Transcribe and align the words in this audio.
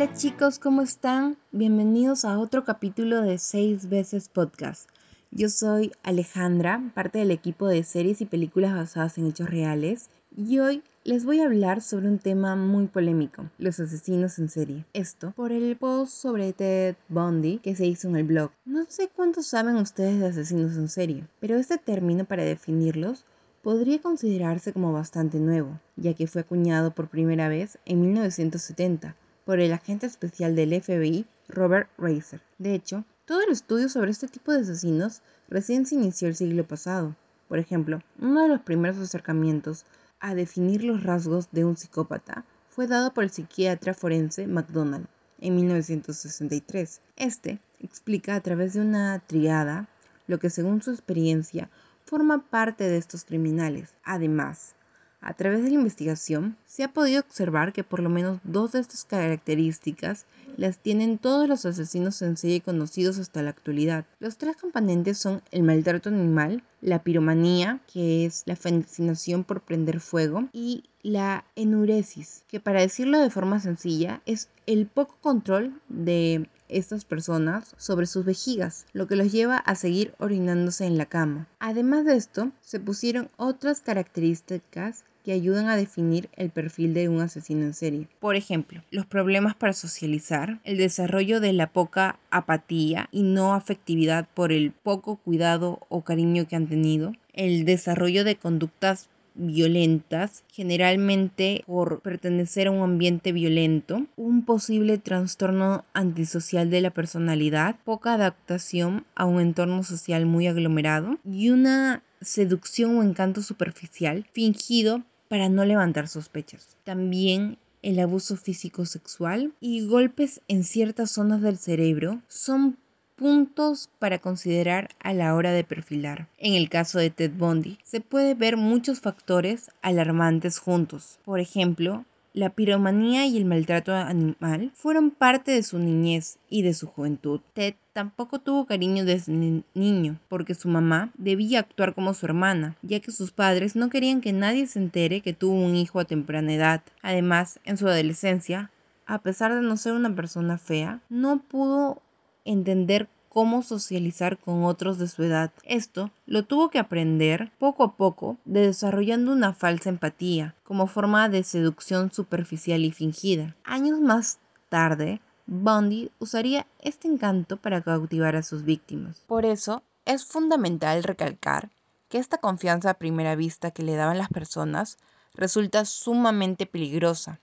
Hola 0.00 0.14
chicos, 0.14 0.60
¿cómo 0.60 0.82
están? 0.82 1.36
Bienvenidos 1.50 2.24
a 2.24 2.38
otro 2.38 2.62
capítulo 2.64 3.20
de 3.20 3.36
Seis 3.36 3.88
veces 3.88 4.28
Podcast. 4.28 4.88
Yo 5.32 5.48
soy 5.48 5.90
Alejandra, 6.04 6.92
parte 6.94 7.18
del 7.18 7.32
equipo 7.32 7.66
de 7.66 7.82
series 7.82 8.20
y 8.20 8.26
películas 8.26 8.76
basadas 8.76 9.18
en 9.18 9.26
hechos 9.26 9.50
reales, 9.50 10.08
y 10.36 10.60
hoy 10.60 10.84
les 11.02 11.24
voy 11.24 11.40
a 11.40 11.46
hablar 11.46 11.82
sobre 11.82 12.06
un 12.06 12.20
tema 12.20 12.54
muy 12.54 12.86
polémico, 12.86 13.50
los 13.58 13.80
asesinos 13.80 14.38
en 14.38 14.48
serie. 14.48 14.84
Esto 14.92 15.32
por 15.32 15.50
el 15.50 15.76
post 15.76 16.12
sobre 16.12 16.52
Ted 16.52 16.94
Bundy 17.08 17.58
que 17.58 17.74
se 17.74 17.86
hizo 17.86 18.06
en 18.06 18.14
el 18.14 18.24
blog. 18.24 18.52
No 18.64 18.84
sé 18.86 19.08
cuántos 19.08 19.48
saben 19.48 19.74
ustedes 19.74 20.20
de 20.20 20.28
asesinos 20.28 20.76
en 20.76 20.88
serie, 20.88 21.24
pero 21.40 21.56
este 21.56 21.76
término 21.76 22.24
para 22.24 22.44
definirlos 22.44 23.24
podría 23.64 24.00
considerarse 24.00 24.72
como 24.72 24.92
bastante 24.92 25.40
nuevo, 25.40 25.80
ya 25.96 26.14
que 26.14 26.28
fue 26.28 26.42
acuñado 26.42 26.92
por 26.92 27.08
primera 27.08 27.48
vez 27.48 27.78
en 27.84 28.00
1970 28.00 29.16
por 29.48 29.60
el 29.60 29.72
agente 29.72 30.04
especial 30.04 30.54
del 30.54 30.78
FBI, 30.78 31.24
Robert 31.48 31.88
Racer. 31.96 32.42
De 32.58 32.74
hecho, 32.74 33.06
todo 33.24 33.40
el 33.40 33.50
estudio 33.50 33.88
sobre 33.88 34.10
este 34.10 34.28
tipo 34.28 34.52
de 34.52 34.60
asesinos 34.60 35.22
recién 35.48 35.86
se 35.86 35.94
inició 35.94 36.28
el 36.28 36.36
siglo 36.36 36.68
pasado. 36.68 37.16
Por 37.48 37.58
ejemplo, 37.58 38.02
uno 38.20 38.42
de 38.42 38.48
los 38.48 38.60
primeros 38.60 38.98
acercamientos 38.98 39.86
a 40.20 40.34
definir 40.34 40.84
los 40.84 41.02
rasgos 41.02 41.50
de 41.50 41.64
un 41.64 41.78
psicópata 41.78 42.44
fue 42.68 42.86
dado 42.86 43.14
por 43.14 43.24
el 43.24 43.30
psiquiatra 43.30 43.94
forense 43.94 44.46
MacDonald 44.46 45.06
en 45.40 45.56
1963. 45.56 47.00
Este 47.16 47.58
explica 47.80 48.34
a 48.34 48.42
través 48.42 48.74
de 48.74 48.82
una 48.82 49.18
triada 49.20 49.88
lo 50.26 50.38
que 50.38 50.50
según 50.50 50.82
su 50.82 50.90
experiencia 50.90 51.70
forma 52.04 52.44
parte 52.50 52.84
de 52.84 52.98
estos 52.98 53.24
criminales. 53.24 53.94
Además, 54.04 54.74
a 55.20 55.34
través 55.34 55.62
de 55.62 55.70
la 55.70 55.76
investigación 55.76 56.56
se 56.66 56.84
ha 56.84 56.92
podido 56.92 57.20
observar 57.20 57.72
que 57.72 57.84
por 57.84 58.00
lo 58.00 58.08
menos 58.08 58.38
dos 58.44 58.72
de 58.72 58.80
estas 58.80 59.04
características 59.04 60.26
las 60.56 60.78
tienen 60.78 61.18
todos 61.18 61.48
los 61.48 61.64
asesinos 61.66 62.20
en 62.22 62.36
serie 62.36 62.60
conocidos 62.60 63.18
hasta 63.18 63.42
la 63.42 63.50
actualidad. 63.50 64.04
Los 64.18 64.38
tres 64.38 64.56
componentes 64.56 65.18
son 65.18 65.42
el 65.52 65.62
maltrato 65.62 66.08
animal, 66.08 66.62
la 66.80 67.02
piromanía, 67.02 67.80
que 67.92 68.24
es 68.24 68.42
la 68.46 68.56
fascinación 68.56 69.44
por 69.44 69.60
prender 69.60 70.00
fuego, 70.00 70.48
y 70.52 70.84
la 71.02 71.44
enuresis, 71.54 72.42
que 72.48 72.60
para 72.60 72.80
decirlo 72.80 73.20
de 73.20 73.30
forma 73.30 73.60
sencilla 73.60 74.20
es 74.26 74.48
el 74.66 74.86
poco 74.86 75.16
control 75.20 75.80
de 75.88 76.48
estas 76.68 77.04
personas 77.04 77.74
sobre 77.78 78.06
sus 78.06 78.24
vejigas, 78.24 78.86
lo 78.92 79.06
que 79.06 79.16
los 79.16 79.32
lleva 79.32 79.56
a 79.56 79.74
seguir 79.74 80.14
orinándose 80.18 80.86
en 80.86 80.98
la 80.98 81.06
cama. 81.06 81.48
Además 81.60 82.04
de 82.04 82.16
esto, 82.16 82.50
se 82.60 82.80
pusieron 82.80 83.30
otras 83.36 83.80
características 83.80 85.04
que 85.28 85.34
ayudan 85.34 85.68
a 85.68 85.76
definir 85.76 86.30
el 86.36 86.48
perfil 86.48 86.94
de 86.94 87.10
un 87.10 87.20
asesino 87.20 87.66
en 87.66 87.74
serie. 87.74 88.08
Por 88.18 88.34
ejemplo, 88.34 88.82
los 88.90 89.04
problemas 89.04 89.54
para 89.54 89.74
socializar, 89.74 90.58
el 90.64 90.78
desarrollo 90.78 91.38
de 91.40 91.52
la 91.52 91.66
poca 91.66 92.18
apatía 92.30 93.10
y 93.12 93.24
no 93.24 93.52
afectividad 93.52 94.26
por 94.32 94.52
el 94.52 94.72
poco 94.72 95.16
cuidado 95.16 95.80
o 95.90 96.00
cariño 96.00 96.48
que 96.48 96.56
han 96.56 96.66
tenido, 96.66 97.12
el 97.34 97.66
desarrollo 97.66 98.24
de 98.24 98.36
conductas 98.36 99.10
violentas, 99.34 100.44
generalmente 100.50 101.62
por 101.66 102.00
pertenecer 102.00 102.68
a 102.68 102.70
un 102.70 102.80
ambiente 102.80 103.32
violento, 103.32 104.06
un 104.16 104.46
posible 104.46 104.96
trastorno 104.96 105.84
antisocial 105.92 106.70
de 106.70 106.80
la 106.80 106.90
personalidad, 106.90 107.76
poca 107.84 108.14
adaptación 108.14 109.04
a 109.14 109.26
un 109.26 109.42
entorno 109.42 109.82
social 109.82 110.24
muy 110.24 110.46
aglomerado 110.46 111.18
y 111.22 111.50
una 111.50 112.02
seducción 112.22 112.96
o 112.96 113.02
encanto 113.02 113.42
superficial 113.42 114.26
fingido 114.32 115.02
para 115.28 115.48
no 115.48 115.64
levantar 115.64 116.08
sospechas. 116.08 116.76
También 116.84 117.58
el 117.82 117.98
abuso 118.00 118.36
físico 118.36 118.86
sexual 118.86 119.52
y 119.60 119.86
golpes 119.86 120.40
en 120.48 120.64
ciertas 120.64 121.12
zonas 121.12 121.42
del 121.42 121.58
cerebro 121.58 122.20
son 122.28 122.76
puntos 123.16 123.90
para 123.98 124.20
considerar 124.20 124.90
a 125.00 125.12
la 125.12 125.34
hora 125.34 125.52
de 125.52 125.64
perfilar. 125.64 126.28
En 126.38 126.54
el 126.54 126.68
caso 126.68 126.98
de 126.98 127.10
Ted 127.10 127.32
Bundy, 127.32 127.78
se 127.84 128.00
puede 128.00 128.34
ver 128.34 128.56
muchos 128.56 129.00
factores 129.00 129.70
alarmantes 129.82 130.58
juntos. 130.58 131.18
Por 131.24 131.40
ejemplo, 131.40 132.04
la 132.32 132.50
piromanía 132.50 133.26
y 133.26 133.36
el 133.36 133.44
maltrato 133.44 133.92
animal 133.92 134.70
fueron 134.74 135.10
parte 135.10 135.50
de 135.50 135.62
su 135.62 135.78
niñez 135.78 136.38
y 136.48 136.62
de 136.62 136.74
su 136.74 136.86
juventud. 136.86 137.40
Ted 137.54 137.74
tampoco 137.98 138.38
tuvo 138.38 138.64
cariño 138.64 139.04
desde 139.04 139.64
niño, 139.74 140.20
porque 140.28 140.54
su 140.54 140.68
mamá 140.68 141.10
debía 141.18 141.58
actuar 141.58 141.96
como 141.96 142.14
su 142.14 142.26
hermana, 142.26 142.76
ya 142.82 143.00
que 143.00 143.10
sus 143.10 143.32
padres 143.32 143.74
no 143.74 143.90
querían 143.90 144.20
que 144.20 144.32
nadie 144.32 144.68
se 144.68 144.78
entere 144.78 145.20
que 145.20 145.32
tuvo 145.32 145.54
un 145.54 145.74
hijo 145.74 145.98
a 145.98 146.04
temprana 146.04 146.52
edad. 146.52 146.82
Además, 147.02 147.58
en 147.64 147.76
su 147.76 147.88
adolescencia, 147.88 148.70
a 149.04 149.18
pesar 149.18 149.52
de 149.52 149.62
no 149.62 149.76
ser 149.76 149.94
una 149.94 150.14
persona 150.14 150.58
fea, 150.58 151.00
no 151.08 151.40
pudo 151.40 152.00
entender 152.44 153.08
cómo 153.28 153.64
socializar 153.64 154.38
con 154.38 154.62
otros 154.62 154.98
de 154.98 155.08
su 155.08 155.24
edad. 155.24 155.50
Esto 155.64 156.12
lo 156.24 156.44
tuvo 156.44 156.70
que 156.70 156.78
aprender 156.78 157.50
poco 157.58 157.82
a 157.82 157.96
poco, 157.96 158.36
desarrollando 158.44 159.32
una 159.32 159.54
falsa 159.54 159.88
empatía, 159.88 160.54
como 160.62 160.86
forma 160.86 161.28
de 161.28 161.42
seducción 161.42 162.12
superficial 162.12 162.84
y 162.84 162.92
fingida. 162.92 163.56
Años 163.64 163.98
más 163.98 164.38
tarde, 164.68 165.20
Bundy 165.50 166.12
usaría 166.18 166.66
este 166.78 167.08
encanto 167.08 167.56
para 167.56 167.80
cautivar 167.80 168.36
a 168.36 168.42
sus 168.42 168.64
víctimas. 168.64 169.20
Por 169.26 169.46
eso, 169.46 169.82
es 170.04 170.26
fundamental 170.26 171.02
recalcar 171.02 171.70
que 172.10 172.18
esta 172.18 172.36
confianza 172.36 172.90
a 172.90 172.98
primera 172.98 173.34
vista 173.34 173.70
que 173.70 173.82
le 173.82 173.96
daban 173.96 174.18
las 174.18 174.28
personas 174.28 174.98
resulta 175.32 175.86
sumamente 175.86 176.66
peligrosa, 176.66 177.40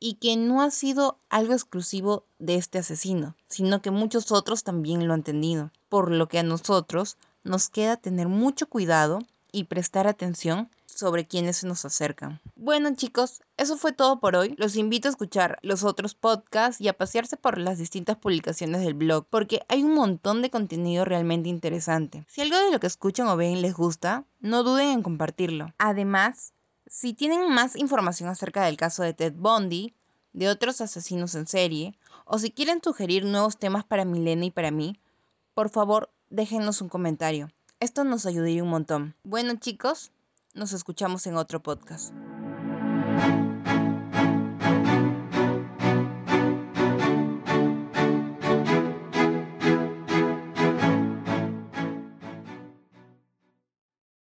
y 0.00 0.14
que 0.14 0.36
no 0.36 0.60
ha 0.60 0.72
sido 0.72 1.18
algo 1.30 1.52
exclusivo 1.52 2.24
de 2.40 2.56
este 2.56 2.78
asesino, 2.78 3.36
sino 3.48 3.80
que 3.80 3.92
muchos 3.92 4.32
otros 4.32 4.64
también 4.64 5.06
lo 5.06 5.14
han 5.14 5.22
tenido, 5.22 5.70
por 5.88 6.10
lo 6.10 6.28
que 6.28 6.40
a 6.40 6.42
nosotros 6.42 7.16
nos 7.44 7.68
queda 7.68 7.96
tener 7.96 8.26
mucho 8.26 8.68
cuidado 8.68 9.20
y 9.54 9.64
prestar 9.64 10.06
atención 10.06 10.68
sobre 10.86 11.26
quienes 11.26 11.58
se 11.58 11.66
nos 11.66 11.84
acercan. 11.84 12.40
Bueno 12.56 12.94
chicos, 12.94 13.42
eso 13.56 13.76
fue 13.76 13.92
todo 13.92 14.20
por 14.20 14.36
hoy. 14.36 14.54
Los 14.58 14.76
invito 14.76 15.08
a 15.08 15.10
escuchar 15.10 15.58
los 15.62 15.84
otros 15.84 16.14
podcasts 16.14 16.80
y 16.80 16.88
a 16.88 16.96
pasearse 16.96 17.36
por 17.36 17.58
las 17.58 17.78
distintas 17.78 18.16
publicaciones 18.16 18.82
del 18.82 18.94
blog, 18.94 19.26
porque 19.28 19.62
hay 19.68 19.82
un 19.82 19.94
montón 19.94 20.42
de 20.42 20.50
contenido 20.50 21.04
realmente 21.04 21.48
interesante. 21.48 22.24
Si 22.28 22.40
algo 22.40 22.58
de 22.58 22.72
lo 22.72 22.80
que 22.80 22.86
escuchan 22.86 23.28
o 23.28 23.36
ven 23.36 23.62
les 23.62 23.74
gusta, 23.74 24.24
no 24.40 24.62
duden 24.62 24.88
en 24.88 25.02
compartirlo. 25.02 25.72
Además, 25.78 26.52
si 26.86 27.14
tienen 27.14 27.48
más 27.52 27.76
información 27.76 28.28
acerca 28.28 28.64
del 28.64 28.76
caso 28.76 29.02
de 29.02 29.14
Ted 29.14 29.34
Bundy, 29.36 29.94
de 30.32 30.48
otros 30.48 30.80
asesinos 30.80 31.34
en 31.34 31.46
serie, 31.46 31.96
o 32.24 32.38
si 32.38 32.50
quieren 32.50 32.80
sugerir 32.82 33.24
nuevos 33.24 33.56
temas 33.56 33.84
para 33.84 34.04
Milena 34.04 34.44
y 34.44 34.50
para 34.50 34.70
mí, 34.70 34.98
por 35.54 35.70
favor 35.70 36.10
déjenos 36.30 36.80
un 36.80 36.88
comentario. 36.88 37.50
Esto 37.80 38.04
nos 38.04 38.26
ayudaría 38.26 38.62
un 38.62 38.70
montón. 38.70 39.14
Bueno 39.24 39.54
chicos, 39.56 40.12
nos 40.54 40.72
escuchamos 40.72 41.26
en 41.26 41.36
otro 41.36 41.62
podcast. 41.62 42.14